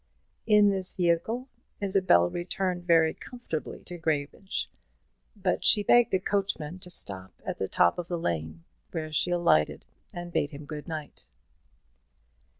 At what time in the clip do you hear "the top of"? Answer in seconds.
7.59-8.07